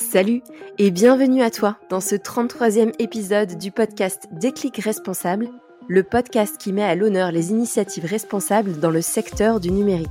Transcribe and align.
Salut 0.00 0.42
et 0.78 0.92
bienvenue 0.92 1.42
à 1.42 1.50
toi 1.50 1.76
dans 1.90 2.00
ce 2.00 2.14
33e 2.14 2.92
épisode 3.00 3.58
du 3.58 3.72
podcast 3.72 4.28
Déclic 4.30 4.76
Responsable, 4.76 5.48
le 5.88 6.04
podcast 6.04 6.56
qui 6.56 6.72
met 6.72 6.84
à 6.84 6.94
l'honneur 6.94 7.32
les 7.32 7.50
initiatives 7.50 8.04
responsables 8.04 8.78
dans 8.78 8.92
le 8.92 9.02
secteur 9.02 9.58
du 9.58 9.72
numérique. 9.72 10.08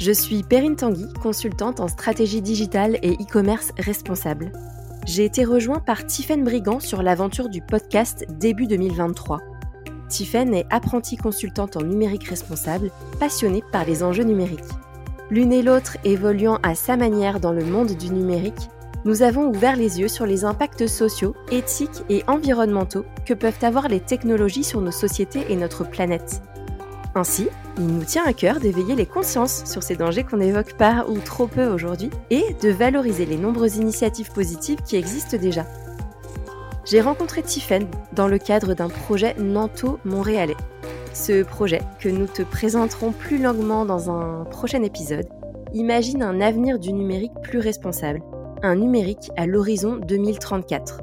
Je 0.00 0.10
suis 0.10 0.42
Perrine 0.42 0.74
Tanguy, 0.74 1.06
consultante 1.22 1.78
en 1.78 1.86
stratégie 1.86 2.42
digitale 2.42 2.98
et 3.02 3.12
e-commerce 3.12 3.70
responsable. 3.78 4.50
J'ai 5.06 5.24
été 5.24 5.44
rejoint 5.44 5.78
par 5.78 6.04
Tiffaine 6.04 6.42
Brigand 6.42 6.80
sur 6.80 7.00
l'aventure 7.00 7.48
du 7.48 7.62
podcast 7.62 8.26
début 8.28 8.66
2023. 8.66 9.38
Tiffaine 10.08 10.52
est 10.52 10.66
apprentie 10.68 11.16
consultante 11.16 11.76
en 11.76 11.82
numérique 11.82 12.28
responsable, 12.28 12.90
passionnée 13.20 13.62
par 13.70 13.84
les 13.84 14.02
enjeux 14.02 14.24
numériques. 14.24 14.64
L'une 15.30 15.52
et 15.52 15.62
l'autre 15.62 15.96
évoluant 16.04 16.58
à 16.62 16.74
sa 16.74 16.96
manière 16.96 17.40
dans 17.40 17.52
le 17.52 17.64
monde 17.64 17.96
du 17.96 18.10
numérique, 18.10 18.68
nous 19.06 19.22
avons 19.22 19.48
ouvert 19.48 19.76
les 19.76 20.00
yeux 20.00 20.08
sur 20.08 20.26
les 20.26 20.44
impacts 20.44 20.86
sociaux, 20.86 21.34
éthiques 21.50 22.04
et 22.08 22.22
environnementaux 22.26 23.04
que 23.26 23.34
peuvent 23.34 23.58
avoir 23.62 23.88
les 23.88 24.00
technologies 24.00 24.64
sur 24.64 24.80
nos 24.80 24.90
sociétés 24.90 25.46
et 25.48 25.56
notre 25.56 25.84
planète. 25.84 26.42
Ainsi, 27.14 27.48
il 27.78 27.86
nous 27.86 28.04
tient 28.04 28.24
à 28.24 28.32
cœur 28.32 28.60
d'éveiller 28.60 28.94
les 28.94 29.06
consciences 29.06 29.64
sur 29.64 29.82
ces 29.82 29.96
dangers 29.96 30.24
qu'on 30.24 30.38
n'évoque 30.38 30.74
pas 30.74 31.06
ou 31.08 31.18
trop 31.18 31.46
peu 31.46 31.66
aujourd'hui 31.66 32.10
et 32.30 32.54
de 32.62 32.70
valoriser 32.70 33.24
les 33.24 33.36
nombreuses 33.36 33.76
initiatives 33.76 34.32
positives 34.32 34.82
qui 34.84 34.96
existent 34.96 35.38
déjà. 35.38 35.64
J'ai 36.84 37.00
rencontré 37.00 37.42
Tiffen 37.42 37.88
dans 38.12 38.28
le 38.28 38.38
cadre 38.38 38.74
d'un 38.74 38.88
projet 38.88 39.34
Nanto-Montréalais 39.38 40.56
ce 41.14 41.42
projet, 41.42 41.80
que 42.00 42.08
nous 42.08 42.26
te 42.26 42.42
présenterons 42.42 43.12
plus 43.12 43.38
longuement 43.38 43.84
dans 43.84 44.10
un 44.10 44.44
prochain 44.44 44.82
épisode, 44.82 45.28
imagine 45.72 46.22
un 46.22 46.40
avenir 46.40 46.78
du 46.78 46.92
numérique 46.92 47.32
plus 47.42 47.60
responsable, 47.60 48.20
un 48.62 48.76
numérique 48.76 49.30
à 49.36 49.46
l'horizon 49.46 49.96
2034. 49.96 51.00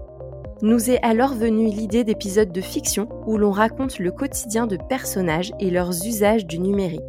Nous 0.61 0.91
est 0.91 1.01
alors 1.01 1.33
venue 1.33 1.67
l'idée 1.67 2.03
d'épisodes 2.03 2.51
de 2.51 2.61
fiction 2.61 3.07
où 3.25 3.37
l'on 3.37 3.51
raconte 3.51 3.99
le 3.99 4.11
quotidien 4.11 4.67
de 4.67 4.77
personnages 4.77 5.53
et 5.59 5.71
leurs 5.71 6.05
usages 6.05 6.45
du 6.45 6.59
numérique. 6.59 7.01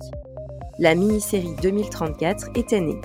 La 0.78 0.94
mini-série 0.94 1.54
2034 1.60 2.50
était 2.54 2.80
née. 2.80 3.00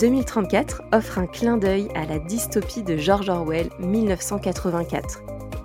2034 0.00 0.82
offre 0.92 1.18
un 1.18 1.26
clin 1.26 1.56
d'œil 1.56 1.88
à 1.94 2.06
la 2.06 2.18
dystopie 2.18 2.82
de 2.82 2.96
George 2.96 3.28
Orwell 3.28 3.68
1984. 3.78 5.22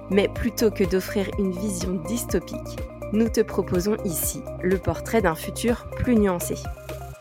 Mais 0.09 0.27
plutôt 0.29 0.69
que 0.71 0.83
d'offrir 0.83 1.27
une 1.37 1.51
vision 1.51 1.95
dystopique, 2.07 2.77
nous 3.13 3.29
te 3.29 3.41
proposons 3.41 3.95
ici 4.03 4.41
le 4.61 4.77
portrait 4.77 5.21
d'un 5.21 5.35
futur 5.35 5.87
plus 5.97 6.15
nuancé. 6.15 6.55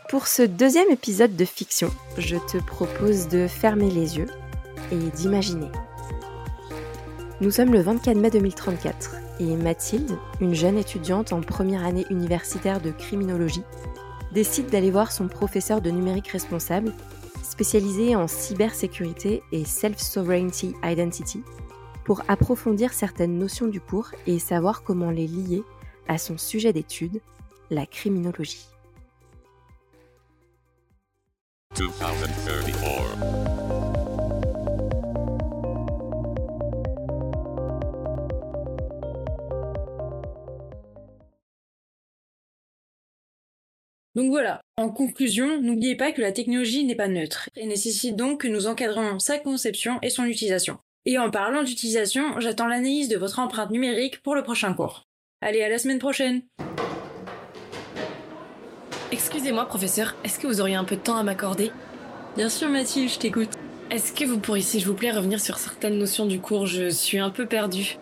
Pour 0.09 0.27
ce 0.27 0.43
deuxième 0.43 0.89
épisode 0.89 1.35
de 1.35 1.45
fiction, 1.45 1.89
je 2.17 2.37
te 2.37 2.57
propose 2.57 3.27
de 3.27 3.47
fermer 3.47 3.89
les 3.89 4.17
yeux 4.17 4.27
et 4.91 4.97
d'imaginer. 5.15 5.69
Nous 7.39 7.51
sommes 7.51 7.71
le 7.71 7.81
24 7.81 8.17
mai 8.17 8.29
2034 8.29 9.15
et 9.39 9.55
Mathilde, 9.55 10.17
une 10.41 10.55
jeune 10.55 10.77
étudiante 10.77 11.33
en 11.33 11.41
première 11.41 11.85
année 11.85 12.05
universitaire 12.09 12.81
de 12.81 12.91
criminologie, 12.91 13.63
décide 14.31 14.67
d'aller 14.67 14.91
voir 14.91 15.11
son 15.11 15.27
professeur 15.27 15.81
de 15.81 15.89
numérique 15.89 16.29
responsable, 16.29 16.93
spécialisé 17.43 18.15
en 18.15 18.27
cybersécurité 18.27 19.43
et 19.51 19.65
self-sovereignty 19.65 20.73
identity, 20.83 21.43
pour 22.03 22.23
approfondir 22.27 22.93
certaines 22.93 23.37
notions 23.37 23.67
du 23.67 23.81
cours 23.81 24.11
et 24.25 24.39
savoir 24.39 24.83
comment 24.83 25.11
les 25.11 25.27
lier 25.27 25.63
à 26.07 26.17
son 26.17 26.37
sujet 26.37 26.73
d'étude, 26.73 27.21
la 27.69 27.85
criminologie. 27.85 28.67
Donc 44.17 44.31
voilà, 44.31 44.61
en 44.77 44.89
conclusion, 44.89 45.61
n'oubliez 45.61 45.95
pas 45.95 46.11
que 46.11 46.21
la 46.21 46.31
technologie 46.31 46.83
n'est 46.83 46.95
pas 46.95 47.07
neutre 47.07 47.51
et 47.55 47.67
nécessite 47.67 48.15
donc 48.15 48.41
que 48.41 48.47
nous 48.47 48.65
encadrions 48.65 49.19
sa 49.19 49.37
conception 49.37 49.99
et 50.01 50.09
son 50.09 50.25
utilisation. 50.25 50.79
Et 51.05 51.19
en 51.19 51.29
parlant 51.29 51.61
d'utilisation, 51.61 52.39
j'attends 52.39 52.65
l'analyse 52.65 53.09
de 53.09 53.17
votre 53.17 53.37
empreinte 53.37 53.69
numérique 53.69 54.23
pour 54.23 54.33
le 54.33 54.41
prochain 54.41 54.73
cours. 54.73 55.03
Allez, 55.39 55.61
à 55.61 55.69
la 55.69 55.77
semaine 55.77 55.99
prochaine 55.99 56.41
Excusez-moi, 59.11 59.65
professeur, 59.65 60.15
est-ce 60.23 60.39
que 60.39 60.47
vous 60.47 60.61
auriez 60.61 60.75
un 60.75 60.83
peu 60.83 60.95
de 60.95 61.01
temps 61.01 61.15
à 61.15 61.21
m'accorder? 61.21 61.71
Bien 62.35 62.49
sûr, 62.49 62.69
Mathilde, 62.69 63.11
je 63.11 63.19
t'écoute. 63.19 63.51
Est-ce 63.91 64.13
que 64.13 64.25
vous 64.25 64.39
pourriez, 64.39 64.63
s'il 64.63 64.83
vous 64.83 64.95
plaît, 64.95 65.11
revenir 65.11 65.39
sur 65.39 65.59
certaines 65.59 65.99
notions 65.99 66.25
du 66.25 66.39
cours? 66.39 66.65
Je 66.65 66.89
suis 66.89 67.19
un 67.19 67.29
peu 67.29 67.45
perdue. 67.45 67.97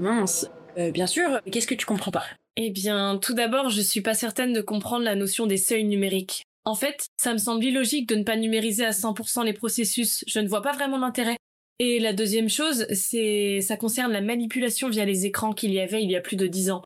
Mince. 0.00 0.50
Euh, 0.76 0.90
bien 0.90 1.06
sûr, 1.06 1.40
qu'est-ce 1.50 1.68
que 1.68 1.74
tu 1.74 1.86
comprends 1.86 2.10
pas? 2.10 2.24
Eh 2.56 2.70
bien, 2.70 3.16
tout 3.16 3.34
d'abord, 3.34 3.70
je 3.70 3.80
suis 3.80 4.00
pas 4.00 4.14
certaine 4.14 4.52
de 4.52 4.60
comprendre 4.60 5.04
la 5.04 5.14
notion 5.14 5.46
des 5.46 5.58
seuils 5.58 5.84
numériques. 5.84 6.42
En 6.64 6.74
fait, 6.74 7.06
ça 7.16 7.32
me 7.32 7.38
semble 7.38 7.64
illogique 7.64 8.08
de 8.08 8.16
ne 8.16 8.24
pas 8.24 8.36
numériser 8.36 8.84
à 8.84 8.90
100% 8.90 9.44
les 9.44 9.52
processus. 9.52 10.24
Je 10.26 10.40
ne 10.40 10.48
vois 10.48 10.62
pas 10.62 10.72
vraiment 10.72 10.98
l'intérêt. 10.98 11.36
Et 11.78 11.98
la 11.98 12.12
deuxième 12.12 12.48
chose, 12.48 12.86
c'est, 12.92 13.60
ça 13.60 13.76
concerne 13.76 14.12
la 14.12 14.20
manipulation 14.20 14.88
via 14.88 15.04
les 15.04 15.26
écrans 15.26 15.52
qu'il 15.52 15.72
y 15.72 15.80
avait 15.80 16.02
il 16.02 16.10
y 16.10 16.16
a 16.16 16.20
plus 16.20 16.36
de 16.36 16.46
dix 16.46 16.70
ans. 16.70 16.82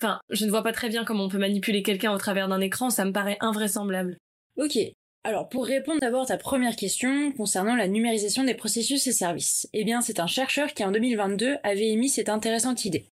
Enfin, 0.00 0.20
je 0.30 0.44
ne 0.44 0.50
vois 0.50 0.62
pas 0.62 0.72
très 0.72 0.88
bien 0.88 1.04
comment 1.04 1.24
on 1.24 1.28
peut 1.28 1.38
manipuler 1.38 1.82
quelqu'un 1.82 2.12
au 2.12 2.18
travers 2.18 2.48
d'un 2.48 2.60
écran, 2.60 2.90
ça 2.90 3.04
me 3.04 3.12
paraît 3.12 3.38
invraisemblable. 3.40 4.18
Ok. 4.58 4.78
Alors, 5.24 5.48
pour 5.48 5.66
répondre 5.66 6.00
d'abord 6.00 6.22
à 6.22 6.26
ta 6.26 6.36
première 6.36 6.76
question 6.76 7.32
concernant 7.32 7.74
la 7.74 7.88
numérisation 7.88 8.44
des 8.44 8.54
processus 8.54 9.06
et 9.06 9.12
services, 9.12 9.68
eh 9.72 9.84
bien, 9.84 10.00
c'est 10.00 10.20
un 10.20 10.28
chercheur 10.28 10.72
qui 10.72 10.84
en 10.84 10.92
2022 10.92 11.56
avait 11.64 11.88
émis 11.88 12.10
cette 12.10 12.28
intéressante 12.28 12.84
idée. 12.84 13.06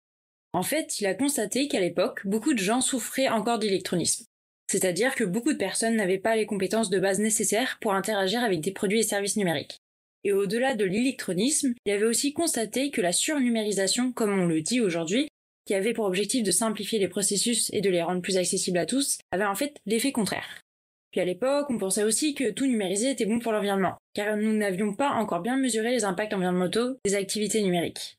En 0.53 0.62
fait, 0.62 1.00
il 1.00 1.06
a 1.06 1.15
constaté 1.15 1.69
qu'à 1.69 1.81
l'époque, 1.81 2.27
beaucoup 2.27 2.53
de 2.53 2.59
gens 2.59 2.83
souffraient 2.83 3.28
encore 3.28 3.59
d'électronisme. 3.59 4.27
C'est-à-dire 4.71 5.15
que 5.15 5.25
beaucoup 5.25 5.53
de 5.53 5.59
personnes 5.59 5.97
n'avaient 5.97 6.19
pas 6.19 6.37
les 6.37 6.47
compétences 6.47 6.91
de 6.91 6.99
base 6.99 7.19
nécessaires 7.19 7.78
pour 7.81 7.94
interagir 7.94 8.43
avec 8.43 8.60
des 8.60 8.72
produits 8.72 9.00
et 9.00 9.04
services 9.04 9.37
numériques. 9.37 9.81
Et 10.25 10.33
au-delà 10.33 10.75
de 10.75 10.84
l'électronisme, 10.84 11.75
il 11.84 11.93
avait 11.93 12.06
aussi 12.06 12.33
constaté 12.33 12.91
que 12.91 13.00
la 13.00 13.12
surnumérisation, 13.12 14.12
comme 14.12 14.38
on 14.38 14.47
le 14.47 14.62
dit 14.62 14.81
aujourd'hui, 14.81 15.28
qui 15.66 15.75
avait 15.75 15.93
pour 15.93 16.06
objectif 16.06 16.43
de 16.43 16.50
simplifier 16.50 16.99
les 16.99 17.09
processus 17.09 17.71
et 17.72 17.81
de 17.81 17.91
les 17.91 18.03
rendre 18.03 18.22
plus 18.22 18.37
accessibles 18.37 18.78
à 18.78 18.87
tous, 18.87 19.19
avait 19.31 19.44
en 19.44 19.55
fait 19.55 19.77
l'effet 19.87 20.12
contraire. 20.12 20.62
Puis 21.10 21.21
à 21.21 21.25
l'époque, 21.25 21.66
on 21.71 21.78
pensait 21.78 22.05
aussi 22.05 22.34
que 22.34 22.50
tout 22.50 22.66
numériser 22.66 23.10
était 23.10 23.27
bon 23.27 23.38
pour 23.38 23.53
l'environnement, 23.53 23.97
car 24.15 24.37
nous 24.37 24.53
n'avions 24.56 24.94
pas 24.94 25.10
encore 25.10 25.43
bien 25.43 25.56
mesuré 25.56 25.91
les 25.91 26.05
impacts 26.05 26.33
environnementaux 26.33 26.97
des 27.04 27.15
activités 27.15 27.62
numériques. 27.62 28.16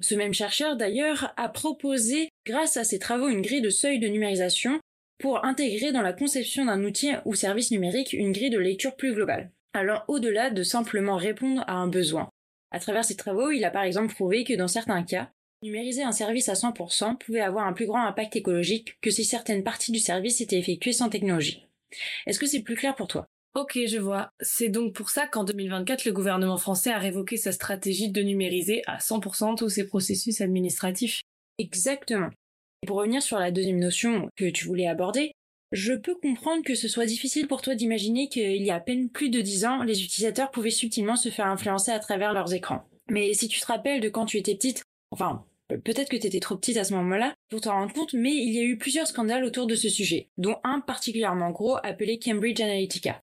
Ce 0.00 0.14
même 0.14 0.34
chercheur, 0.34 0.76
d'ailleurs, 0.76 1.32
a 1.36 1.48
proposé, 1.48 2.28
grâce 2.44 2.76
à 2.76 2.84
ses 2.84 2.98
travaux, 2.98 3.28
une 3.28 3.42
grille 3.42 3.62
de 3.62 3.70
seuil 3.70 3.98
de 3.98 4.08
numérisation 4.08 4.78
pour 5.18 5.44
intégrer 5.44 5.92
dans 5.92 6.02
la 6.02 6.12
conception 6.12 6.66
d'un 6.66 6.84
outil 6.84 7.12
ou 7.24 7.34
service 7.34 7.70
numérique 7.70 8.12
une 8.12 8.32
grille 8.32 8.50
de 8.50 8.58
lecture 8.58 8.96
plus 8.96 9.14
globale 9.14 9.50
alors 9.76 10.04
au-delà 10.08 10.50
de 10.50 10.62
simplement 10.62 11.16
répondre 11.16 11.64
à 11.66 11.74
un 11.74 11.88
besoin. 11.88 12.28
À 12.70 12.80
travers 12.80 13.04
ses 13.04 13.16
travaux, 13.16 13.50
il 13.50 13.64
a 13.64 13.70
par 13.70 13.84
exemple 13.84 14.14
prouvé 14.14 14.44
que 14.44 14.54
dans 14.54 14.68
certains 14.68 15.02
cas, 15.02 15.30
numériser 15.62 16.02
un 16.02 16.12
service 16.12 16.48
à 16.48 16.54
100% 16.54 17.18
pouvait 17.18 17.40
avoir 17.40 17.66
un 17.66 17.72
plus 17.72 17.86
grand 17.86 18.04
impact 18.04 18.36
écologique 18.36 18.96
que 19.00 19.10
si 19.10 19.24
certaines 19.24 19.64
parties 19.64 19.92
du 19.92 19.98
service 19.98 20.40
étaient 20.40 20.58
effectuées 20.58 20.92
sans 20.92 21.08
technologie. 21.08 21.66
Est-ce 22.26 22.38
que 22.38 22.46
c'est 22.46 22.62
plus 22.62 22.76
clair 22.76 22.94
pour 22.94 23.08
toi? 23.08 23.26
Ok, 23.54 23.78
je 23.86 23.98
vois. 23.98 24.32
C'est 24.40 24.68
donc 24.68 24.94
pour 24.94 25.08
ça 25.08 25.26
qu'en 25.26 25.44
2024, 25.44 26.04
le 26.04 26.12
gouvernement 26.12 26.58
français 26.58 26.90
a 26.90 26.98
révoqué 26.98 27.38
sa 27.38 27.52
stratégie 27.52 28.10
de 28.10 28.22
numériser 28.22 28.82
à 28.86 28.98
100% 28.98 29.56
tous 29.56 29.70
ses 29.70 29.86
processus 29.86 30.42
administratifs. 30.42 31.22
Exactement. 31.58 32.28
Et 32.82 32.86
pour 32.86 32.98
revenir 32.98 33.22
sur 33.22 33.38
la 33.38 33.50
deuxième 33.50 33.78
notion 33.78 34.28
que 34.36 34.50
tu 34.50 34.66
voulais 34.66 34.86
aborder, 34.86 35.32
je 35.72 35.94
peux 35.94 36.14
comprendre 36.14 36.62
que 36.64 36.74
ce 36.74 36.88
soit 36.88 37.06
difficile 37.06 37.48
pour 37.48 37.60
toi 37.60 37.74
d'imaginer 37.74 38.28
qu'il 38.28 38.62
y 38.62 38.70
a 38.70 38.76
à 38.76 38.80
peine 38.80 39.10
plus 39.10 39.30
de 39.30 39.40
10 39.40 39.64
ans, 39.64 39.82
les 39.82 40.02
utilisateurs 40.02 40.50
pouvaient 40.50 40.70
subtilement 40.70 41.16
se 41.16 41.28
faire 41.28 41.46
influencer 41.46 41.90
à 41.90 41.98
travers 41.98 42.32
leurs 42.32 42.54
écrans. 42.54 42.88
Mais 43.08 43.34
si 43.34 43.48
tu 43.48 43.60
te 43.60 43.66
rappelles 43.66 44.00
de 44.00 44.08
quand 44.08 44.26
tu 44.26 44.38
étais 44.38 44.54
petite, 44.54 44.84
enfin, 45.10 45.44
peut-être 45.68 46.08
que 46.08 46.16
tu 46.16 46.26
étais 46.26 46.40
trop 46.40 46.56
petite 46.56 46.76
à 46.76 46.84
ce 46.84 46.94
moment-là 46.94 47.34
pour 47.48 47.60
t'en 47.60 47.72
rendre 47.72 47.92
compte, 47.92 48.14
mais 48.14 48.34
il 48.34 48.52
y 48.52 48.60
a 48.60 48.64
eu 48.64 48.78
plusieurs 48.78 49.06
scandales 49.06 49.44
autour 49.44 49.66
de 49.66 49.74
ce 49.74 49.88
sujet, 49.88 50.28
dont 50.38 50.56
un 50.64 50.80
particulièrement 50.80 51.50
gros 51.50 51.76
appelé 51.82 52.18
Cambridge 52.18 52.60
Analytica. 52.60 53.20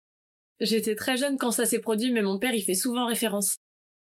J'étais 0.59 0.95
très 0.95 1.17
jeune 1.17 1.37
quand 1.37 1.51
ça 1.51 1.65
s'est 1.65 1.79
produit, 1.79 2.11
mais 2.11 2.21
mon 2.21 2.39
père 2.39 2.53
y 2.53 2.61
fait 2.61 2.75
souvent 2.75 3.05
référence. 3.05 3.57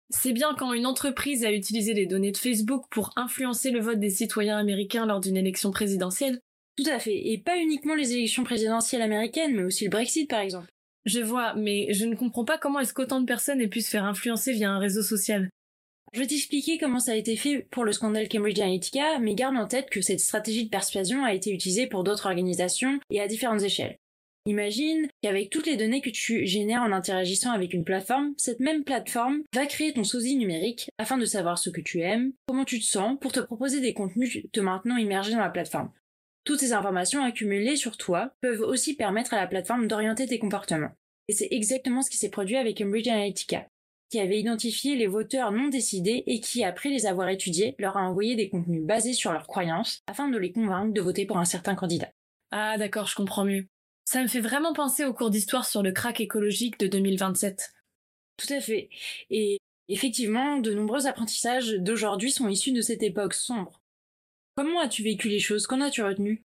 C'est 0.10 0.34
bien 0.34 0.56
quand 0.58 0.74
une 0.74 0.86
entreprise 0.86 1.46
a 1.46 1.52
utilisé 1.52 1.94
les 1.94 2.08
données 2.08 2.32
de 2.32 2.38
Facebook 2.38 2.86
pour 2.90 3.12
influencer 3.16 3.70
le 3.70 3.80
vote 3.80 4.00
des 4.00 4.10
citoyens 4.10 4.58
américains 4.58 5.06
lors 5.06 5.20
d'une 5.20 5.38
élection 5.38 5.72
présidentielle 5.72 6.40
tout 6.82 6.90
à 6.90 7.00
fait. 7.00 7.30
Et 7.30 7.38
pas 7.38 7.58
uniquement 7.58 7.96
les 7.96 8.14
élections 8.14 8.44
présidentielles 8.44 9.02
américaines, 9.02 9.56
mais 9.56 9.64
aussi 9.64 9.86
le 9.86 9.90
Brexit, 9.90 10.30
par 10.30 10.40
exemple. 10.40 10.68
Je 11.06 11.20
vois, 11.20 11.54
mais 11.56 11.94
je 11.94 12.06
ne 12.06 12.16
comprends 12.16 12.46
pas 12.46 12.58
comment 12.58 12.80
est-ce 12.80 12.94
qu'autant 12.94 13.22
de 13.22 13.26
personnes 13.26 13.62
aient 13.62 13.68
pu 13.68 13.82
se 13.82 13.90
faire 13.90 14.06
influencer 14.06 14.54
via 14.54 14.70
un 14.70 14.80
réseau 14.80 15.02
social. 15.02 15.50
Je 16.14 16.20
vais 16.20 16.28
t'expliquer 16.28 16.78
comment 16.78 17.00
ça 17.00 17.12
a 17.12 17.16
été 17.16 17.36
fait 17.36 17.68
pour 17.70 17.84
le 17.84 17.92
scandale 17.92 18.28
Cambridge 18.28 18.60
Analytica, 18.60 19.20
mais 19.20 19.36
garde 19.36 19.58
en 19.58 19.68
tête 19.68 19.90
que 19.90 20.02
cette 20.02 20.20
stratégie 20.20 20.66
de 20.66 20.70
persuasion 20.70 21.24
a 21.24 21.34
été 21.34 21.52
utilisée 21.54 21.88
pour 21.88 22.04
d'autres 22.04 22.26
organisations 22.26 23.00
et 23.12 23.22
à 23.22 23.28
différentes 23.28 23.62
échelles. 23.62 23.98
Imagine 24.46 25.08
qu'avec 25.22 25.52
toutes 25.52 25.68
les 25.68 25.78
données 25.78 26.02
que 26.02 26.10
tu 26.10 26.48
génères 26.48 26.82
en 26.82 26.92
interagissant 26.92 27.52
avec 27.52 27.74
une 27.74 27.84
plateforme, 27.84 28.34
cette 28.38 28.60
même 28.60 28.84
plateforme 28.84 29.44
va 29.54 29.68
créer 29.68 29.94
ton 29.94 30.04
sosie 30.04 30.38
numérique 30.38 30.90
afin 30.98 31.18
de 31.18 31.26
savoir 31.26 31.60
ce 31.60 31.70
que 31.70 31.82
tu 31.82 32.02
aimes, 32.02 32.32
comment 32.48 32.66
tu 32.66 32.80
te 32.80 32.86
sens, 32.86 33.18
pour 33.20 33.32
te 33.32 33.42
proposer 33.42 33.80
des 33.80 33.94
contenus 33.94 34.46
te 34.52 34.60
maintenant 34.60 34.98
immergé 34.98 35.34
dans 35.34 35.40
la 35.40 35.50
plateforme. 35.50 35.92
Toutes 36.50 36.62
ces 36.62 36.74
informations 36.74 37.24
accumulées 37.24 37.76
sur 37.76 37.96
toi 37.96 38.32
peuvent 38.42 38.62
aussi 38.62 38.96
permettre 38.96 39.36
à 39.36 39.38
la 39.40 39.46
plateforme 39.46 39.88
d'orienter 39.88 40.26
tes 40.26 40.40
comportements. 40.40 40.90
Et 41.28 41.34
c'est 41.34 41.50
exactement 41.52 42.02
ce 42.02 42.10
qui 42.10 42.18
s'est 42.18 42.32
produit 42.32 42.58
avec 42.58 42.80
Cambridge 42.80 43.08
Analytica, 43.08 43.68
qui 44.10 44.20
avait 44.20 44.40
identifié 44.40 44.96
les 44.96 45.06
voteurs 45.06 45.52
non 45.52 45.68
décidés 45.68 46.24
et 46.26 46.40
qui, 46.40 46.64
après 46.64 46.90
les 46.90 47.06
avoir 47.06 47.30
étudiés, 47.30 47.76
leur 47.78 47.98
a 47.98 48.02
envoyé 48.02 48.36
des 48.36 48.50
contenus 48.50 48.84
basés 48.84 49.14
sur 49.14 49.32
leurs 49.32 49.46
croyances 49.46 50.02
afin 50.08 50.28
de 50.28 50.40
les 50.40 50.52
convaincre 50.52 50.92
de 50.92 51.02
voter 51.02 51.28
pour 51.28 51.38
un 51.38 51.46
certain 51.46 51.76
candidat. 51.76 52.10
Ah 52.50 52.80
d'accord, 52.80 53.06
je 53.06 53.14
comprends 53.14 53.46
mieux. 53.46 53.68
Ça 54.06 54.24
me 54.24 54.28
fait 54.28 54.42
vraiment 54.42 54.74
penser 54.74 55.06
au 55.06 55.14
cours 55.14 55.30
d'histoire 55.30 55.68
sur 55.68 55.84
le 55.84 55.92
crack 55.92 56.20
écologique 56.20 56.80
de 56.80 56.88
2027. 56.88 57.74
Tout 58.38 58.52
à 58.52 58.60
fait. 58.60 58.90
Et 59.30 59.60
effectivement, 59.88 60.58
de 60.58 60.74
nombreux 60.74 61.06
apprentissages 61.06 61.74
d'aujourd'hui 61.74 62.32
sont 62.32 62.50
issus 62.50 62.72
de 62.72 62.82
cette 62.82 63.04
époque 63.04 63.36
sombre. 63.36 63.79
Comment 64.62 64.82
as-tu 64.82 65.04
vécu 65.04 65.30
les 65.30 65.40
choses? 65.40 65.68
Qu'en 65.68 65.80
as-tu 65.80 66.04
retenu? 66.04 66.44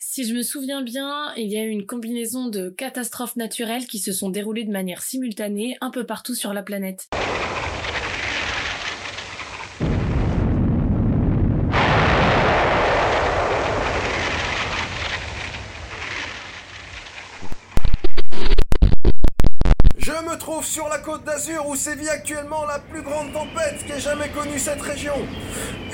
Si 0.00 0.26
je 0.26 0.34
me 0.34 0.42
souviens 0.42 0.82
bien, 0.82 1.32
il 1.36 1.46
y 1.46 1.56
a 1.56 1.62
eu 1.62 1.68
une 1.68 1.86
combinaison 1.86 2.48
de 2.48 2.68
catastrophes 2.68 3.36
naturelles 3.36 3.86
qui 3.86 4.00
se 4.00 4.12
sont 4.12 4.28
déroulées 4.28 4.64
de 4.64 4.72
manière 4.72 5.02
simultanée 5.02 5.76
un 5.80 5.92
peu 5.92 6.04
partout 6.04 6.34
sur 6.34 6.52
la 6.52 6.64
planète. 6.64 7.06
Je 19.96 20.10
me 20.10 20.36
trouve 20.36 20.64
sur 20.66 20.88
la 20.88 20.98
côte 20.98 21.22
d'Azur 21.22 21.68
où 21.68 21.76
sévit 21.76 22.08
actuellement 22.08 22.66
la 22.66 22.80
plus 22.80 23.02
grande 23.02 23.32
tempête 23.32 23.86
qu'ait 23.86 24.00
jamais 24.00 24.28
connue 24.30 24.58
cette 24.58 24.82
région. 24.82 25.14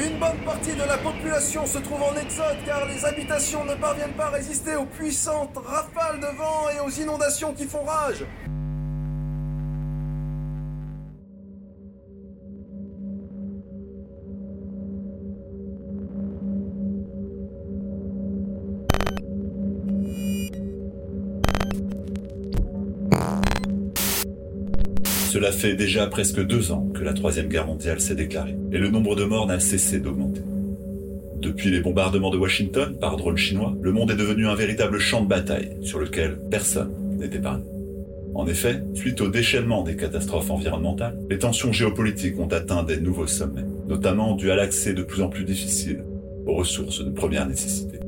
Une 0.01 0.19
bonne 0.19 0.39
partie 0.47 0.73
de 0.73 0.83
la 0.83 0.97
population 0.97 1.67
se 1.67 1.77
trouve 1.77 2.03
en 2.03 2.15
exode 2.15 2.57
car 2.65 2.87
les 2.87 3.05
habitations 3.05 3.67
ne 3.67 3.75
parviennent 3.75 4.15
pas 4.15 4.27
à 4.27 4.31
résister 4.31 4.75
aux 4.75 4.87
puissantes 4.87 5.59
rafales 5.59 6.21
de 6.21 6.37
vent 6.39 6.71
et 6.75 6.81
aux 6.81 7.03
inondations 7.03 7.53
qui 7.53 7.67
font 7.67 7.85
rage. 7.85 8.25
Cela 25.31 25.53
fait 25.53 25.75
déjà 25.75 26.09
presque 26.09 26.45
deux 26.45 26.73
ans 26.73 26.89
que 26.93 27.05
la 27.05 27.13
Troisième 27.13 27.47
Guerre 27.47 27.69
mondiale 27.69 28.01
s'est 28.01 28.17
déclarée, 28.17 28.57
et 28.73 28.79
le 28.79 28.89
nombre 28.89 29.15
de 29.15 29.23
morts 29.23 29.47
n'a 29.47 29.61
cessé 29.61 30.01
d'augmenter. 30.01 30.41
Depuis 31.37 31.71
les 31.71 31.79
bombardements 31.79 32.31
de 32.31 32.37
Washington 32.37 32.97
par 33.01 33.17
drones 33.17 33.37
chinois, 33.37 33.73
le 33.81 33.93
monde 33.93 34.11
est 34.11 34.17
devenu 34.17 34.49
un 34.49 34.57
véritable 34.57 34.99
champ 34.99 35.23
de 35.23 35.29
bataille 35.29 35.77
sur 35.83 36.01
lequel 36.01 36.37
personne 36.51 36.91
n'est 37.17 37.33
épargné. 37.33 37.63
En 38.35 38.49
effet, 38.49 38.83
suite 38.95 39.21
au 39.21 39.29
déchaînement 39.29 39.85
des 39.85 39.95
catastrophes 39.95 40.51
environnementales, 40.51 41.17
les 41.31 41.39
tensions 41.39 41.73
géopolitiques 41.73 42.41
ont 42.41 42.49
atteint 42.49 42.83
des 42.83 42.99
nouveaux 42.99 43.29
sommets, 43.29 43.67
notamment 43.87 44.35
dû 44.35 44.51
à 44.51 44.57
l'accès 44.57 44.95
de 44.95 45.05
plus 45.05 45.23
en 45.23 45.29
plus 45.29 45.45
difficile 45.45 46.03
aux 46.45 46.57
ressources 46.57 47.05
de 47.05 47.11
première 47.11 47.49
nécessité. 47.49 48.01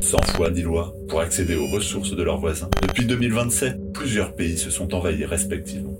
Sans 0.00 0.22
foi 0.34 0.50
ni 0.50 0.62
loi 0.62 0.96
pour 1.08 1.20
accéder 1.20 1.54
aux 1.54 1.68
ressources 1.68 2.16
de 2.16 2.22
leurs 2.24 2.40
voisins, 2.40 2.70
depuis 2.82 3.04
2027, 3.04 3.92
plusieurs 3.92 4.32
pays 4.32 4.58
se 4.58 4.70
sont 4.70 4.92
envahis 4.96 5.24
respectivement. 5.24 5.96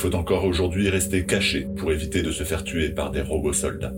Il 0.00 0.08
faut 0.08 0.16
encore 0.16 0.46
aujourd'hui 0.46 0.88
rester 0.88 1.26
caché 1.26 1.66
pour 1.76 1.92
éviter 1.92 2.22
de 2.22 2.32
se 2.32 2.42
faire 2.42 2.64
tuer 2.64 2.88
par 2.88 3.10
des 3.10 3.20
robots 3.20 3.52
soldats. 3.52 3.92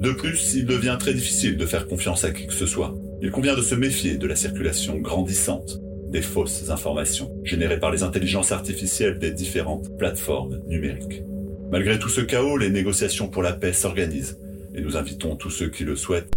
De 0.00 0.10
plus, 0.10 0.54
il 0.54 0.66
devient 0.66 0.96
très 0.98 1.14
difficile 1.14 1.56
de 1.56 1.64
faire 1.64 1.86
confiance 1.86 2.24
à 2.24 2.32
qui 2.32 2.48
que 2.48 2.52
ce 2.52 2.66
soit. 2.66 2.92
Il 3.22 3.30
convient 3.30 3.54
de 3.54 3.62
se 3.62 3.76
méfier 3.76 4.16
de 4.16 4.26
la 4.26 4.34
circulation 4.34 4.98
grandissante 4.98 5.78
des 6.10 6.22
fausses 6.22 6.70
informations 6.70 7.30
générées 7.44 7.78
par 7.78 7.92
les 7.92 8.02
intelligences 8.02 8.50
artificielles 8.50 9.20
des 9.20 9.30
différentes 9.30 9.96
plateformes 9.96 10.60
numériques. 10.66 11.22
Malgré 11.70 12.00
tout 12.00 12.08
ce 12.08 12.20
chaos, 12.20 12.56
les 12.56 12.70
négociations 12.70 13.28
pour 13.28 13.44
la 13.44 13.52
paix 13.52 13.72
s'organisent 13.72 14.40
et 14.74 14.80
nous 14.80 14.96
invitons 14.96 15.36
tous 15.36 15.50
ceux 15.50 15.70
qui 15.70 15.84
le 15.84 15.94
souhaitent 15.94 16.34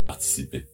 à 0.00 0.06
participer. 0.08 0.64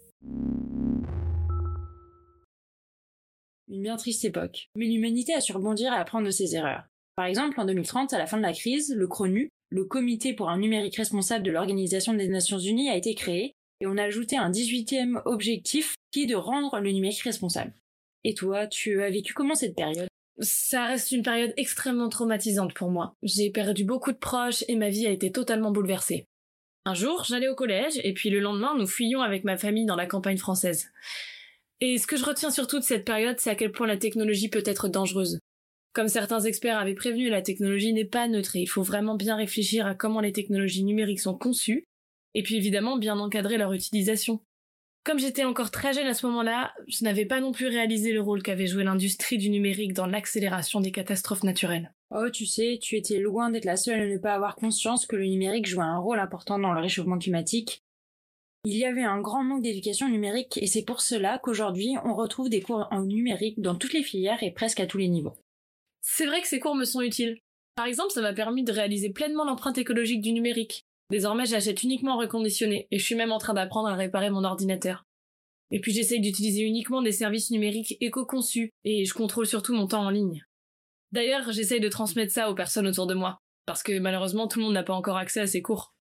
Une 3.68 3.82
bien 3.82 3.98
triste 3.98 4.24
époque, 4.24 4.70
mais 4.74 4.86
l'humanité 4.86 5.34
a 5.34 5.42
su 5.42 5.52
rebondir 5.52 5.92
et 5.92 5.96
apprendre 5.96 6.24
de 6.24 6.30
ses 6.30 6.54
erreurs. 6.56 6.84
Par 7.18 7.26
exemple, 7.26 7.60
en 7.60 7.64
2030, 7.64 8.12
à 8.12 8.18
la 8.18 8.26
fin 8.26 8.36
de 8.36 8.42
la 8.42 8.52
crise, 8.52 8.94
le 8.94 9.08
CRONU, 9.08 9.48
le 9.70 9.84
Comité 9.84 10.34
pour 10.34 10.50
un 10.50 10.58
numérique 10.58 10.94
responsable 10.94 11.44
de 11.44 11.50
l'Organisation 11.50 12.14
des 12.14 12.28
Nations 12.28 12.60
Unies, 12.60 12.90
a 12.90 12.96
été 12.96 13.16
créé 13.16 13.54
et 13.80 13.88
on 13.88 13.96
a 13.96 14.04
ajouté 14.04 14.36
un 14.36 14.52
18e 14.52 15.22
objectif 15.24 15.96
qui 16.12 16.22
est 16.22 16.26
de 16.26 16.36
rendre 16.36 16.78
le 16.78 16.92
numérique 16.92 17.22
responsable. 17.22 17.74
Et 18.22 18.34
toi, 18.34 18.68
tu 18.68 19.02
as 19.02 19.10
vécu 19.10 19.34
comment 19.34 19.56
cette 19.56 19.74
période? 19.74 20.06
Ça 20.38 20.84
reste 20.84 21.10
une 21.10 21.24
période 21.24 21.52
extrêmement 21.56 22.08
traumatisante 22.08 22.72
pour 22.72 22.88
moi. 22.88 23.14
J'ai 23.24 23.50
perdu 23.50 23.82
beaucoup 23.82 24.12
de 24.12 24.16
proches 24.16 24.62
et 24.68 24.76
ma 24.76 24.88
vie 24.88 25.08
a 25.08 25.10
été 25.10 25.32
totalement 25.32 25.72
bouleversée. 25.72 26.24
Un 26.84 26.94
jour, 26.94 27.24
j'allais 27.24 27.48
au 27.48 27.56
collège 27.56 27.98
et 28.04 28.14
puis 28.14 28.30
le 28.30 28.38
lendemain, 28.38 28.76
nous 28.78 28.86
fuyions 28.86 29.22
avec 29.22 29.42
ma 29.42 29.56
famille 29.56 29.86
dans 29.86 29.96
la 29.96 30.06
campagne 30.06 30.38
française. 30.38 30.92
Et 31.80 31.98
ce 31.98 32.06
que 32.06 32.16
je 32.16 32.24
retiens 32.24 32.52
surtout 32.52 32.78
de 32.78 32.84
cette 32.84 33.04
période, 33.04 33.40
c'est 33.40 33.50
à 33.50 33.56
quel 33.56 33.72
point 33.72 33.88
la 33.88 33.96
technologie 33.96 34.48
peut 34.48 34.62
être 34.64 34.86
dangereuse. 34.86 35.40
Comme 35.98 36.06
certains 36.06 36.42
experts 36.42 36.78
avaient 36.78 36.94
prévenu, 36.94 37.28
la 37.28 37.42
technologie 37.42 37.92
n'est 37.92 38.04
pas 38.04 38.28
neutre 38.28 38.54
il 38.54 38.68
faut 38.68 38.84
vraiment 38.84 39.16
bien 39.16 39.34
réfléchir 39.34 39.84
à 39.84 39.96
comment 39.96 40.20
les 40.20 40.32
technologies 40.32 40.84
numériques 40.84 41.18
sont 41.18 41.36
conçues, 41.36 41.88
et 42.34 42.44
puis 42.44 42.54
évidemment 42.54 42.96
bien 42.98 43.18
encadrer 43.18 43.58
leur 43.58 43.72
utilisation. 43.72 44.38
Comme 45.02 45.18
j'étais 45.18 45.42
encore 45.42 45.72
très 45.72 45.92
jeune 45.92 46.06
à 46.06 46.14
ce 46.14 46.24
moment-là, 46.26 46.72
je 46.86 47.02
n'avais 47.02 47.26
pas 47.26 47.40
non 47.40 47.50
plus 47.50 47.66
réalisé 47.66 48.12
le 48.12 48.20
rôle 48.20 48.44
qu'avait 48.44 48.68
joué 48.68 48.84
l'industrie 48.84 49.38
du 49.38 49.50
numérique 49.50 49.92
dans 49.92 50.06
l'accélération 50.06 50.80
des 50.80 50.92
catastrophes 50.92 51.42
naturelles. 51.42 51.92
Oh, 52.14 52.30
tu 52.30 52.46
sais, 52.46 52.78
tu 52.80 52.94
étais 52.94 53.18
loin 53.18 53.50
d'être 53.50 53.64
la 53.64 53.76
seule 53.76 53.98
à 53.98 54.06
ne 54.06 54.18
pas 54.18 54.34
avoir 54.34 54.54
conscience 54.54 55.04
que 55.04 55.16
le 55.16 55.26
numérique 55.26 55.66
jouait 55.66 55.82
un 55.82 55.98
rôle 55.98 56.20
important 56.20 56.60
dans 56.60 56.74
le 56.74 56.80
réchauffement 56.80 57.18
climatique. 57.18 57.82
Il 58.64 58.76
y 58.76 58.84
avait 58.84 59.02
un 59.02 59.20
grand 59.20 59.42
manque 59.42 59.64
d'éducation 59.64 60.08
numérique 60.08 60.60
et 60.62 60.68
c'est 60.68 60.84
pour 60.84 61.00
cela 61.00 61.40
qu'aujourd'hui 61.42 61.96
on 62.04 62.14
retrouve 62.14 62.50
des 62.50 62.62
cours 62.62 62.86
en 62.92 63.02
numérique 63.02 63.60
dans 63.60 63.74
toutes 63.74 63.94
les 63.94 64.04
filières 64.04 64.44
et 64.44 64.52
presque 64.52 64.78
à 64.78 64.86
tous 64.86 64.98
les 64.98 65.08
niveaux. 65.08 65.34
C'est 66.00 66.26
vrai 66.26 66.40
que 66.40 66.48
ces 66.48 66.60
cours 66.60 66.74
me 66.74 66.84
sont 66.84 67.00
utiles. 67.00 67.38
Par 67.74 67.86
exemple, 67.86 68.12
ça 68.12 68.20
m'a 68.20 68.32
permis 68.32 68.64
de 68.64 68.72
réaliser 68.72 69.10
pleinement 69.10 69.44
l'empreinte 69.44 69.78
écologique 69.78 70.20
du 70.20 70.32
numérique. 70.32 70.84
Désormais, 71.10 71.46
j'achète 71.46 71.82
uniquement 71.82 72.18
reconditionné 72.18 72.88
et 72.90 72.98
je 72.98 73.04
suis 73.04 73.14
même 73.14 73.32
en 73.32 73.38
train 73.38 73.54
d'apprendre 73.54 73.88
à 73.88 73.94
réparer 73.94 74.30
mon 74.30 74.44
ordinateur. 74.44 75.04
Et 75.70 75.80
puis 75.80 75.92
j'essaye 75.92 76.20
d'utiliser 76.20 76.62
uniquement 76.62 77.02
des 77.02 77.12
services 77.12 77.50
numériques 77.50 77.96
éco-conçus 78.00 78.72
et 78.84 79.04
je 79.04 79.14
contrôle 79.14 79.46
surtout 79.46 79.74
mon 79.74 79.86
temps 79.86 80.04
en 80.04 80.10
ligne. 80.10 80.44
D'ailleurs, 81.12 81.52
j'essaye 81.52 81.80
de 81.80 81.88
transmettre 81.88 82.32
ça 82.32 82.50
aux 82.50 82.54
personnes 82.54 82.86
autour 82.86 83.06
de 83.06 83.14
moi, 83.14 83.38
parce 83.66 83.82
que 83.82 83.98
malheureusement 83.98 84.48
tout 84.48 84.58
le 84.58 84.64
monde 84.64 84.74
n'a 84.74 84.82
pas 84.82 84.94
encore 84.94 85.16
accès 85.16 85.40
à 85.40 85.46
ces 85.46 85.62
cours. 85.62 85.94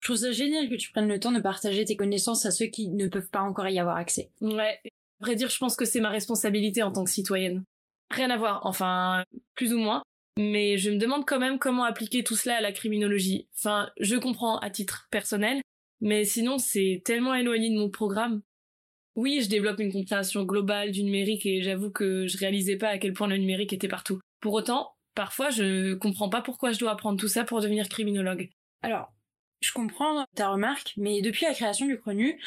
Je 0.00 0.08
trouve 0.08 0.16
ça 0.16 0.32
génial 0.32 0.68
que 0.68 0.76
tu 0.76 0.90
prennes 0.92 1.08
le 1.08 1.20
temps 1.20 1.32
de 1.32 1.40
partager 1.40 1.84
tes 1.84 1.96
connaissances 1.96 2.46
à 2.46 2.50
ceux 2.50 2.66
qui 2.66 2.88
ne 2.88 3.08
peuvent 3.08 3.28
pas 3.28 3.42
encore 3.42 3.68
y 3.68 3.78
avoir 3.78 3.96
accès. 3.96 4.30
Ouais. 4.40 4.80
À 5.20 5.24
vrai 5.24 5.34
dire, 5.34 5.50
je 5.50 5.58
pense 5.58 5.76
que 5.76 5.84
c'est 5.84 6.00
ma 6.00 6.08
responsabilité 6.08 6.82
en 6.82 6.90
tant 6.90 7.04
que 7.04 7.10
citoyenne. 7.10 7.64
Rien 8.10 8.30
à 8.30 8.36
voir, 8.36 8.60
enfin, 8.64 9.24
plus 9.54 9.72
ou 9.72 9.78
moins. 9.78 10.02
Mais 10.36 10.78
je 10.78 10.90
me 10.90 10.96
demande 10.96 11.26
quand 11.26 11.38
même 11.38 11.58
comment 11.58 11.84
appliquer 11.84 12.24
tout 12.24 12.36
cela 12.36 12.56
à 12.56 12.60
la 12.60 12.72
criminologie. 12.72 13.48
Enfin, 13.56 13.90
je 14.00 14.16
comprends 14.16 14.58
à 14.58 14.70
titre 14.70 15.06
personnel, 15.10 15.60
mais 16.00 16.24
sinon 16.24 16.58
c'est 16.58 17.02
tellement 17.04 17.34
éloigné 17.34 17.68
de 17.68 17.78
mon 17.78 17.90
programme. 17.90 18.42
Oui, 19.16 19.40
je 19.42 19.48
développe 19.48 19.80
une 19.80 19.92
compréhension 19.92 20.44
globale 20.44 20.92
du 20.92 21.02
numérique 21.02 21.44
et 21.44 21.62
j'avoue 21.62 21.90
que 21.90 22.26
je 22.26 22.38
réalisais 22.38 22.76
pas 22.76 22.88
à 22.88 22.98
quel 22.98 23.12
point 23.12 23.26
le 23.26 23.36
numérique 23.36 23.72
était 23.72 23.88
partout. 23.88 24.20
Pour 24.40 24.54
autant, 24.54 24.92
parfois 25.14 25.50
je 25.50 25.94
comprends 25.94 26.28
pas 26.28 26.42
pourquoi 26.42 26.72
je 26.72 26.78
dois 26.78 26.92
apprendre 26.92 27.18
tout 27.18 27.28
ça 27.28 27.44
pour 27.44 27.60
devenir 27.60 27.88
criminologue. 27.88 28.50
Alors, 28.82 29.12
je 29.60 29.72
comprends 29.72 30.24
ta 30.34 30.48
remarque, 30.48 30.94
mais 30.96 31.20
depuis 31.20 31.44
la 31.44 31.52
création 31.52 31.86
du 31.86 31.98
CRONU, 31.98 32.40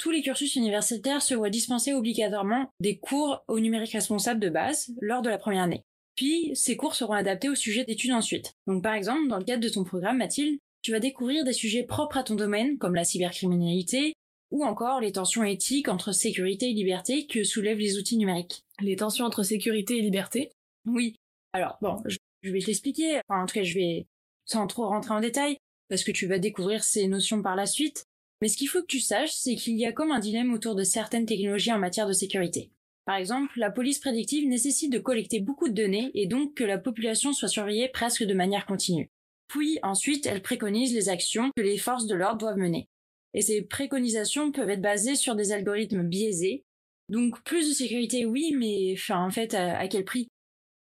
tous 0.00 0.10
les 0.10 0.22
cursus 0.22 0.56
universitaires 0.56 1.20
se 1.20 1.34
voient 1.34 1.50
dispenser 1.50 1.92
obligatoirement 1.92 2.70
des 2.80 2.98
cours 2.98 3.44
au 3.48 3.60
numérique 3.60 3.92
responsable 3.92 4.40
de 4.40 4.48
base 4.48 4.90
lors 5.02 5.20
de 5.20 5.28
la 5.28 5.36
première 5.36 5.64
année. 5.64 5.84
Puis, 6.16 6.52
ces 6.54 6.74
cours 6.74 6.94
seront 6.94 7.12
adaptés 7.12 7.50
aux 7.50 7.54
sujets 7.54 7.84
d'études 7.84 8.12
ensuite. 8.12 8.54
Donc 8.66 8.82
par 8.82 8.94
exemple, 8.94 9.28
dans 9.28 9.36
le 9.36 9.44
cadre 9.44 9.62
de 9.62 9.68
ton 9.68 9.84
programme, 9.84 10.16
Mathilde, 10.16 10.58
tu 10.80 10.92
vas 10.92 11.00
découvrir 11.00 11.44
des 11.44 11.52
sujets 11.52 11.82
propres 11.82 12.16
à 12.16 12.22
ton 12.22 12.34
domaine, 12.34 12.78
comme 12.78 12.94
la 12.94 13.04
cybercriminalité, 13.04 14.14
ou 14.50 14.64
encore 14.64 15.00
les 15.00 15.12
tensions 15.12 15.44
éthiques 15.44 15.88
entre 15.88 16.12
sécurité 16.12 16.70
et 16.70 16.72
liberté 16.72 17.26
que 17.26 17.44
soulèvent 17.44 17.78
les 17.78 17.98
outils 17.98 18.16
numériques. 18.16 18.62
Les 18.80 18.96
tensions 18.96 19.26
entre 19.26 19.42
sécurité 19.42 19.98
et 19.98 20.02
liberté? 20.02 20.50
Oui. 20.86 21.16
Alors, 21.52 21.76
bon, 21.82 22.02
je, 22.06 22.50
vais 22.50 22.60
t'expliquer, 22.60 23.20
enfin, 23.28 23.42
en 23.42 23.46
tout 23.46 23.54
cas, 23.54 23.64
je 23.64 23.74
vais, 23.74 24.06
sans 24.46 24.66
trop 24.66 24.88
rentrer 24.88 25.12
en 25.12 25.20
détail, 25.20 25.58
parce 25.90 26.04
que 26.04 26.12
tu 26.12 26.26
vas 26.26 26.38
découvrir 26.38 26.84
ces 26.84 27.06
notions 27.06 27.42
par 27.42 27.54
la 27.54 27.66
suite, 27.66 28.06
mais 28.40 28.48
ce 28.48 28.56
qu'il 28.56 28.68
faut 28.68 28.80
que 28.80 28.86
tu 28.86 29.00
saches, 29.00 29.32
c'est 29.32 29.56
qu'il 29.56 29.76
y 29.78 29.86
a 29.86 29.92
comme 29.92 30.12
un 30.12 30.18
dilemme 30.18 30.52
autour 30.52 30.74
de 30.74 30.84
certaines 30.84 31.26
technologies 31.26 31.72
en 31.72 31.78
matière 31.78 32.08
de 32.08 32.12
sécurité. 32.12 32.70
Par 33.04 33.16
exemple, 33.16 33.58
la 33.58 33.70
police 33.70 33.98
prédictive 33.98 34.48
nécessite 34.48 34.92
de 34.92 34.98
collecter 34.98 35.40
beaucoup 35.40 35.68
de 35.68 35.74
données 35.74 36.10
et 36.14 36.26
donc 36.26 36.54
que 36.54 36.64
la 36.64 36.78
population 36.78 37.32
soit 37.32 37.48
surveillée 37.48 37.88
presque 37.88 38.22
de 38.22 38.34
manière 38.34 38.66
continue. 38.66 39.10
Puis 39.48 39.78
ensuite, 39.82 40.26
elle 40.26 40.42
préconise 40.42 40.94
les 40.94 41.08
actions 41.08 41.50
que 41.56 41.62
les 41.62 41.76
forces 41.76 42.06
de 42.06 42.14
l'ordre 42.14 42.38
doivent 42.38 42.58
mener. 42.58 42.88
Et 43.34 43.42
ces 43.42 43.62
préconisations 43.62 44.52
peuvent 44.52 44.70
être 44.70 44.80
basées 44.80 45.16
sur 45.16 45.34
des 45.34 45.52
algorithmes 45.52 46.04
biaisés. 46.04 46.64
Donc 47.08 47.42
plus 47.42 47.68
de 47.68 47.74
sécurité, 47.74 48.26
oui, 48.26 48.54
mais 48.56 48.94
enfin, 48.94 49.24
en 49.24 49.30
fait, 49.30 49.54
à, 49.54 49.88
quel 49.88 50.04
prix? 50.04 50.28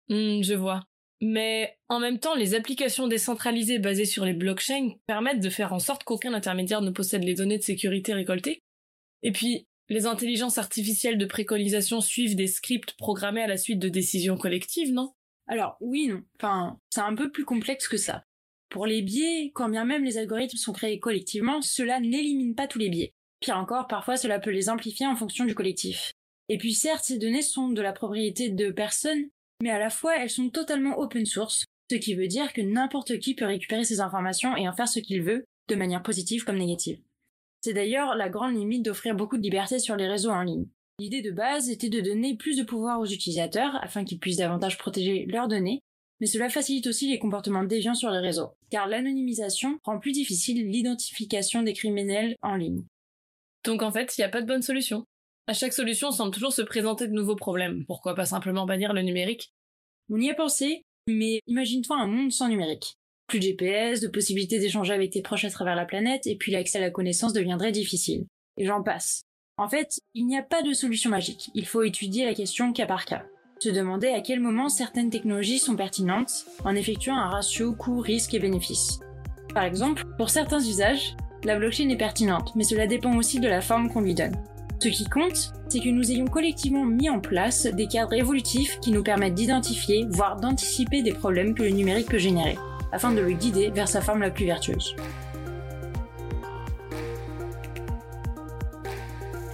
Hmm, 0.09 0.41
Je 0.41 0.55
vois. 0.55 0.83
Mais 1.21 1.77
en 1.89 1.99
même 1.99 2.19
temps, 2.19 2.35
les 2.35 2.55
applications 2.55 3.07
décentralisées 3.07 3.79
basées 3.79 4.05
sur 4.05 4.23
les 4.23 4.33
blockchains 4.33 4.91
permettent 5.05 5.41
de 5.41 5.49
faire 5.49 5.73
en 5.73 5.79
sorte 5.79 6.03
qu'aucun 6.03 6.33
intermédiaire 6.33 6.81
ne 6.81 6.91
possède 6.91 7.23
les 7.23 7.33
données 7.33 7.57
de 7.57 7.63
sécurité 7.63 8.13
récoltées. 8.13 8.61
Et 9.21 9.31
puis, 9.31 9.67
les 9.89 10.05
intelligences 10.05 10.57
artificielles 10.57 11.17
de 11.17 11.25
préconisation 11.25 11.99
suivent 11.99 12.35
des 12.35 12.47
scripts 12.47 12.93
programmés 12.93 13.41
à 13.41 13.47
la 13.47 13.57
suite 13.57 13.79
de 13.79 13.89
décisions 13.89 14.37
collectives, 14.37 14.93
non? 14.93 15.13
Alors 15.47 15.77
oui, 15.81 16.07
non. 16.07 16.21
Enfin, 16.35 16.79
c'est 16.89 17.01
un 17.01 17.15
peu 17.15 17.31
plus 17.31 17.43
complexe 17.43 17.87
que 17.87 17.97
ça. 17.97 18.23
Pour 18.69 18.85
les 18.85 19.01
biais, 19.01 19.51
quand 19.53 19.67
bien 19.67 19.83
même 19.83 20.03
les 20.03 20.19
algorithmes 20.19 20.57
sont 20.57 20.73
créés 20.73 20.99
collectivement, 20.99 21.61
cela 21.61 21.99
n'élimine 21.99 22.53
pas 22.53 22.67
tous 22.67 22.77
les 22.77 22.89
biais. 22.89 23.13
Pire 23.39 23.57
encore, 23.57 23.87
parfois 23.87 24.15
cela 24.15 24.39
peut 24.39 24.51
les 24.51 24.69
amplifier 24.69 25.07
en 25.07 25.15
fonction 25.15 25.45
du 25.45 25.55
collectif. 25.55 26.13
Et 26.49 26.59
puis 26.59 26.75
certes, 26.75 27.05
ces 27.05 27.17
données 27.17 27.41
sont 27.41 27.69
de 27.69 27.81
la 27.81 27.93
propriété 27.93 28.49
de 28.49 28.69
personnes, 28.69 29.29
mais 29.61 29.69
à 29.69 29.79
la 29.79 29.89
fois 29.89 30.17
elles 30.17 30.29
sont 30.29 30.49
totalement 30.49 30.99
open 30.99 31.25
source, 31.25 31.65
ce 31.91 31.95
qui 31.95 32.13
veut 32.13 32.27
dire 32.27 32.53
que 32.53 32.61
n'importe 32.61 33.19
qui 33.19 33.35
peut 33.35 33.45
récupérer 33.45 33.83
ces 33.83 33.99
informations 33.99 34.55
et 34.55 34.67
en 34.67 34.73
faire 34.73 34.87
ce 34.87 34.99
qu'il 34.99 35.21
veut, 35.21 35.45
de 35.67 35.75
manière 35.75 36.03
positive 36.03 36.43
comme 36.43 36.57
négative. 36.57 36.99
C'est 37.61 37.73
d'ailleurs 37.73 38.15
la 38.15 38.29
grande 38.29 38.55
limite 38.55 38.85
d'offrir 38.85 39.15
beaucoup 39.15 39.37
de 39.37 39.43
liberté 39.43 39.79
sur 39.79 39.95
les 39.95 40.07
réseaux 40.07 40.31
en 40.31 40.43
ligne. 40.43 40.67
L'idée 40.99 41.21
de 41.21 41.31
base 41.31 41.69
était 41.69 41.89
de 41.89 42.01
donner 42.01 42.35
plus 42.35 42.57
de 42.57 42.63
pouvoir 42.63 42.99
aux 42.99 43.05
utilisateurs 43.05 43.75
afin 43.81 44.03
qu'ils 44.03 44.19
puissent 44.19 44.37
davantage 44.37 44.77
protéger 44.77 45.25
leurs 45.25 45.47
données, 45.47 45.79
mais 46.19 46.27
cela 46.27 46.49
facilite 46.49 46.87
aussi 46.87 47.09
les 47.09 47.19
comportements 47.19 47.63
déviants 47.63 47.95
sur 47.95 48.11
les 48.11 48.19
réseaux, 48.19 48.51
car 48.69 48.87
l'anonymisation 48.87 49.79
rend 49.83 49.99
plus 49.99 50.11
difficile 50.11 50.69
l'identification 50.69 51.63
des 51.63 51.73
criminels 51.73 52.35
en 52.41 52.55
ligne. 52.55 52.83
Donc 53.63 53.81
en 53.81 53.91
fait, 53.91 54.17
il 54.17 54.21
n'y 54.21 54.25
a 54.25 54.29
pas 54.29 54.41
de 54.41 54.47
bonne 54.47 54.61
solution. 54.61 55.05
À 55.49 55.53
chaque 55.53 55.73
solution 55.73 56.11
semble 56.11 56.31
toujours 56.31 56.53
se 56.53 56.61
présenter 56.61 57.07
de 57.07 57.11
nouveaux 57.11 57.35
problèmes. 57.35 57.83
Pourquoi 57.87 58.13
pas 58.13 58.25
simplement 58.25 58.67
bannir 58.67 58.93
le 58.93 59.01
numérique? 59.01 59.51
On 60.11 60.21
y 60.21 60.29
a 60.29 60.35
pensé, 60.35 60.83
mais 61.07 61.41
imagine-toi 61.47 61.97
un 61.97 62.05
monde 62.05 62.31
sans 62.31 62.49
numérique. 62.49 62.99
Plus 63.25 63.39
de 63.39 63.45
GPS, 63.45 63.99
de 63.99 64.09
possibilités 64.09 64.59
d'échanger 64.59 64.93
avec 64.93 65.09
tes 65.09 65.23
proches 65.23 65.45
à 65.45 65.49
travers 65.49 65.75
la 65.75 65.85
planète, 65.85 66.27
et 66.27 66.35
puis 66.35 66.51
l'accès 66.51 66.77
à 66.77 66.81
la 66.81 66.91
connaissance 66.91 67.33
deviendrait 67.33 67.71
difficile. 67.71 68.27
Et 68.57 68.65
j'en 68.67 68.83
passe. 68.83 69.23
En 69.57 69.67
fait, 69.67 69.99
il 70.13 70.27
n'y 70.27 70.37
a 70.37 70.43
pas 70.43 70.61
de 70.61 70.71
solution 70.71 71.09
magique. 71.09 71.49
Il 71.55 71.65
faut 71.65 71.81
étudier 71.81 72.25
la 72.25 72.35
question 72.35 72.71
cas 72.71 72.85
par 72.85 73.05
cas 73.05 73.25
se 73.59 73.69
demander 73.69 74.09
à 74.09 74.21
quel 74.21 74.41
moment 74.41 74.69
certaines 74.69 75.09
technologies 75.09 75.57
sont 75.57 75.75
pertinentes 75.75 76.45
en 76.63 76.75
effectuant 76.75 77.17
un 77.17 77.27
ratio 77.27 77.73
coût, 77.73 77.99
risque 78.01 78.35
et 78.35 78.39
bénéfice. 78.39 78.99
Par 79.55 79.63
exemple, 79.63 80.05
pour 80.15 80.29
certains 80.29 80.61
usages, 80.61 81.17
la 81.43 81.57
blockchain 81.57 81.89
est 81.89 81.97
pertinente, 81.97 82.55
mais 82.55 82.63
cela 82.63 82.85
dépend 82.85 83.17
aussi 83.17 83.39
de 83.39 83.47
la 83.47 83.61
forme 83.61 83.91
qu'on 83.91 84.01
lui 84.01 84.13
donne. 84.13 84.37
Ce 84.81 84.87
qui 84.87 85.03
compte, 85.03 85.51
c'est 85.67 85.81
que 85.81 85.89
nous 85.89 86.09
ayons 86.09 86.25
collectivement 86.25 86.85
mis 86.85 87.09
en 87.09 87.19
place 87.19 87.65
des 87.65 87.87
cadres 87.87 88.13
évolutifs 88.13 88.79
qui 88.79 88.91
nous 88.91 89.03
permettent 89.03 89.33
d'identifier, 89.33 90.07
voire 90.09 90.37
d'anticiper 90.37 91.01
des 91.01 91.11
problèmes 91.11 91.53
que 91.53 91.63
le 91.63 91.71
numérique 91.71 92.07
peut 92.07 92.17
générer, 92.17 92.57
afin 92.93 93.11
de 93.11 93.19
le 93.19 93.33
guider 93.33 93.71
vers 93.71 93.89
sa 93.89 93.99
forme 93.99 94.21
la 94.21 94.31
plus 94.31 94.45
vertueuse. 94.45 94.95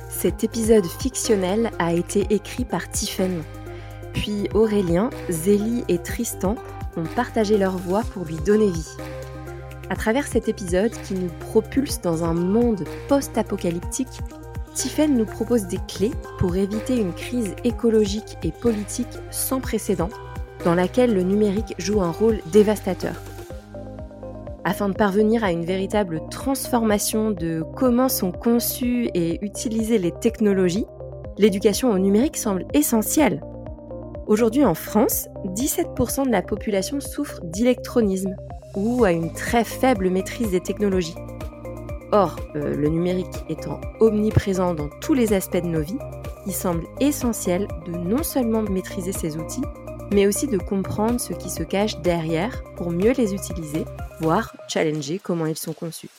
Cet 0.10 0.44
épisode 0.44 0.86
fictionnel 0.86 1.72
a 1.80 1.92
été 1.92 2.28
écrit 2.30 2.66
par 2.66 2.88
Tiffen, 2.88 3.42
puis 4.14 4.48
Aurélien, 4.54 5.10
Zélie 5.30 5.84
et 5.88 5.98
Tristan 5.98 6.54
ont 6.98 7.16
partagé 7.16 7.58
leur 7.58 7.78
voix 7.78 8.04
pour 8.14 8.26
lui 8.26 8.38
donner 8.46 8.70
vie. 8.70 8.96
À 9.90 9.96
travers 9.96 10.28
cet 10.28 10.50
épisode 10.50 10.92
qui 11.04 11.16
nous 11.16 11.30
propulse 11.40 12.00
dans 12.02 12.24
un 12.24 12.34
monde 12.34 12.84
post-apocalyptique, 13.08 14.22
Tiffen 14.76 15.18
nous 15.18 15.26
propose 15.26 15.68
des 15.68 15.80
clés 15.88 16.12
pour 16.38 16.58
éviter 16.58 17.00
une 17.00 17.14
crise 17.14 17.56
écologique 17.64 18.38
et 18.44 18.52
politique 18.52 19.08
sans 19.32 19.62
précédent 19.62 20.10
dans 20.66 20.76
laquelle 20.76 21.14
le 21.14 21.24
numérique 21.24 21.74
joue 21.78 22.02
un 22.02 22.12
rôle 22.12 22.42
dévastateur. 22.52 23.16
Afin 24.66 24.90
de 24.90 24.94
parvenir 24.94 25.46
à 25.46 25.52
une 25.52 25.64
véritable 25.64 26.22
transformation 26.30 27.32
de 27.32 27.64
comment 27.78 28.10
sont 28.10 28.34
conçues 28.34 29.10
et 29.14 29.44
utilisées 29.46 29.98
les 29.98 30.12
technologies, 30.12 30.86
l'éducation 31.38 31.92
au 31.92 31.98
numérique 31.98 32.36
semble 32.36 32.66
essentielle 32.74 33.42
Aujourd'hui 34.28 34.66
en 34.66 34.74
France, 34.74 35.30
17% 35.56 36.26
de 36.26 36.32
la 36.32 36.42
population 36.42 37.00
souffre 37.00 37.40
d'électronisme 37.44 38.36
ou 38.76 39.06
a 39.06 39.12
une 39.12 39.32
très 39.32 39.64
faible 39.64 40.10
maîtrise 40.10 40.52
des 40.52 40.62
technologies. 40.62 41.16
Or, 42.12 42.36
euh, 42.56 42.76
le 42.76 42.88
numérique 42.88 43.44
étant 43.50 43.82
omniprésent 44.00 44.74
dans 44.74 44.90
tous 45.02 45.14
les 45.14 45.34
aspects 45.34 45.62
de 45.62 45.68
nos 45.68 45.82
vies, 45.82 45.98
il 46.46 46.54
semble 46.54 46.86
essentiel 47.00 47.68
de 47.86 47.92
non 47.92 48.24
seulement 48.24 48.62
maîtriser 48.62 49.12
ces 49.12 49.38
outils, 49.38 49.64
mais 50.12 50.28
aussi 50.28 50.48
de 50.48 50.58
comprendre 50.58 51.20
ce 51.20 51.34
qui 51.34 51.50
se 51.50 51.64
cache 51.64 51.98
derrière 52.00 52.64
pour 52.76 52.92
mieux 52.92 53.12
les 53.14 53.34
utiliser, 53.34 53.86
voire 54.22 54.56
challenger 54.68 55.20
comment 55.20 55.48
ils 55.48 55.58
sont 55.58 55.74
conçus. 55.74 56.10